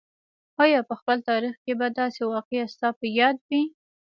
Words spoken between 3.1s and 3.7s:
یاد وي.